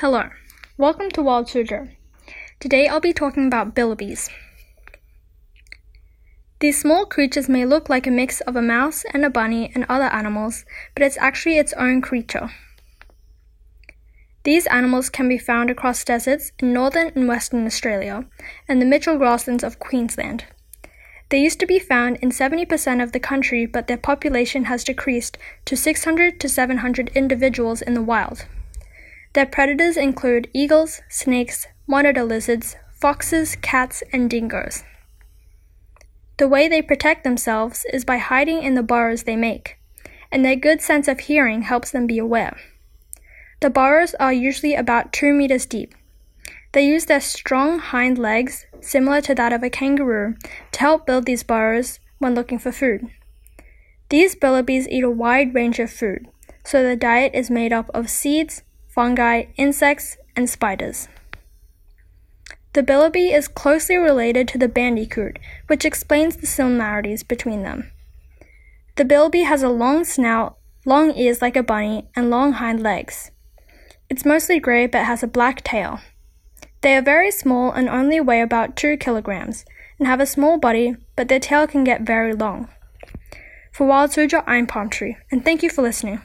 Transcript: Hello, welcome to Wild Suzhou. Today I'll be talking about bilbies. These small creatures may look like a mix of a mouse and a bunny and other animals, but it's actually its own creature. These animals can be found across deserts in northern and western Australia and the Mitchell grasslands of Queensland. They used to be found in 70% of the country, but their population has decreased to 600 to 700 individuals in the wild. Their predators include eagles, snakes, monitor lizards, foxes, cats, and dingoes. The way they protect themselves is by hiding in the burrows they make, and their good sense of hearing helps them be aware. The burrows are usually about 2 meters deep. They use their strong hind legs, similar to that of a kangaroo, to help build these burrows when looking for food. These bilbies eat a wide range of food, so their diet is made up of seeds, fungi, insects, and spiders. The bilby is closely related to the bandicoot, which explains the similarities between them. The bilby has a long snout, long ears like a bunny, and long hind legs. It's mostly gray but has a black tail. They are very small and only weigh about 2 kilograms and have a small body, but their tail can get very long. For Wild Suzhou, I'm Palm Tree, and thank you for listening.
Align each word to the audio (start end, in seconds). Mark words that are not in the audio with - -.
Hello, 0.00 0.30
welcome 0.78 1.10
to 1.10 1.20
Wild 1.20 1.48
Suzhou. 1.48 1.90
Today 2.58 2.88
I'll 2.88 3.00
be 3.00 3.12
talking 3.12 3.46
about 3.46 3.74
bilbies. 3.74 4.30
These 6.60 6.80
small 6.80 7.04
creatures 7.04 7.50
may 7.50 7.66
look 7.66 7.90
like 7.90 8.06
a 8.06 8.10
mix 8.10 8.40
of 8.40 8.56
a 8.56 8.62
mouse 8.62 9.04
and 9.12 9.26
a 9.26 9.28
bunny 9.28 9.70
and 9.74 9.84
other 9.90 10.06
animals, 10.06 10.64
but 10.94 11.02
it's 11.02 11.18
actually 11.18 11.58
its 11.58 11.74
own 11.74 12.00
creature. 12.00 12.50
These 14.44 14.66
animals 14.68 15.10
can 15.10 15.28
be 15.28 15.36
found 15.36 15.68
across 15.68 16.02
deserts 16.02 16.52
in 16.60 16.72
northern 16.72 17.12
and 17.14 17.28
western 17.28 17.66
Australia 17.66 18.24
and 18.66 18.80
the 18.80 18.86
Mitchell 18.86 19.18
grasslands 19.18 19.62
of 19.62 19.78
Queensland. 19.78 20.46
They 21.28 21.42
used 21.42 21.60
to 21.60 21.66
be 21.66 21.78
found 21.78 22.16
in 22.22 22.30
70% 22.30 23.02
of 23.02 23.12
the 23.12 23.20
country, 23.20 23.66
but 23.66 23.86
their 23.86 23.98
population 23.98 24.64
has 24.64 24.82
decreased 24.82 25.36
to 25.66 25.76
600 25.76 26.40
to 26.40 26.48
700 26.48 27.10
individuals 27.14 27.82
in 27.82 27.92
the 27.92 28.00
wild. 28.00 28.46
Their 29.32 29.46
predators 29.46 29.96
include 29.96 30.48
eagles, 30.52 31.02
snakes, 31.08 31.66
monitor 31.86 32.24
lizards, 32.24 32.76
foxes, 33.00 33.56
cats, 33.56 34.02
and 34.12 34.28
dingoes. 34.28 34.82
The 36.38 36.48
way 36.48 36.68
they 36.68 36.82
protect 36.82 37.22
themselves 37.22 37.86
is 37.92 38.04
by 38.04 38.16
hiding 38.16 38.62
in 38.62 38.74
the 38.74 38.82
burrows 38.82 39.22
they 39.22 39.36
make, 39.36 39.78
and 40.32 40.44
their 40.44 40.56
good 40.56 40.80
sense 40.80 41.06
of 41.06 41.20
hearing 41.20 41.62
helps 41.62 41.90
them 41.90 42.06
be 42.06 42.18
aware. 42.18 42.58
The 43.60 43.70
burrows 43.70 44.14
are 44.18 44.32
usually 44.32 44.74
about 44.74 45.12
2 45.12 45.32
meters 45.32 45.66
deep. 45.66 45.94
They 46.72 46.86
use 46.86 47.04
their 47.04 47.20
strong 47.20 47.78
hind 47.78 48.18
legs, 48.18 48.64
similar 48.80 49.20
to 49.22 49.34
that 49.34 49.52
of 49.52 49.62
a 49.62 49.70
kangaroo, 49.70 50.36
to 50.72 50.80
help 50.80 51.06
build 51.06 51.26
these 51.26 51.42
burrows 51.42 52.00
when 52.18 52.34
looking 52.34 52.58
for 52.58 52.72
food. 52.72 53.06
These 54.08 54.34
bilbies 54.34 54.88
eat 54.88 55.04
a 55.04 55.10
wide 55.10 55.54
range 55.54 55.78
of 55.78 55.90
food, 55.90 56.26
so 56.64 56.82
their 56.82 56.96
diet 56.96 57.32
is 57.34 57.50
made 57.50 57.72
up 57.72 57.90
of 57.92 58.08
seeds, 58.10 58.62
fungi, 59.00 59.44
insects, 59.56 60.18
and 60.36 60.50
spiders. 60.50 61.08
The 62.74 62.82
bilby 62.82 63.32
is 63.32 63.48
closely 63.48 63.96
related 63.96 64.46
to 64.48 64.58
the 64.58 64.68
bandicoot, 64.68 65.38
which 65.68 65.86
explains 65.86 66.36
the 66.36 66.46
similarities 66.46 67.22
between 67.22 67.62
them. 67.62 67.90
The 68.96 69.06
bilby 69.06 69.44
has 69.44 69.62
a 69.62 69.70
long 69.70 70.04
snout, 70.04 70.58
long 70.84 71.16
ears 71.16 71.40
like 71.40 71.56
a 71.56 71.62
bunny, 71.62 72.10
and 72.14 72.28
long 72.28 72.52
hind 72.52 72.82
legs. 72.82 73.30
It's 74.10 74.26
mostly 74.26 74.60
gray 74.60 74.86
but 74.86 75.06
has 75.06 75.22
a 75.22 75.26
black 75.26 75.64
tail. 75.64 76.00
They 76.82 76.94
are 76.94 77.00
very 77.00 77.30
small 77.30 77.72
and 77.72 77.88
only 77.88 78.20
weigh 78.20 78.42
about 78.42 78.76
2 78.76 78.98
kilograms 78.98 79.64
and 79.98 80.06
have 80.06 80.20
a 80.20 80.26
small 80.26 80.58
body, 80.58 80.94
but 81.16 81.28
their 81.28 81.40
tail 81.40 81.66
can 81.66 81.84
get 81.84 82.02
very 82.02 82.34
long. 82.34 82.68
For 83.72 83.86
Wild 83.86 84.10
Suzhou, 84.10 84.44
I'm 84.46 84.66
Palm 84.66 84.90
Tree, 84.90 85.16
and 85.30 85.42
thank 85.42 85.62
you 85.62 85.70
for 85.70 85.80
listening. 85.80 86.20